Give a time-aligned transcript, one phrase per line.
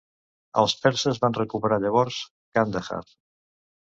[0.61, 2.21] Els perses van recuperar llavors
[2.59, 3.03] Kandahar.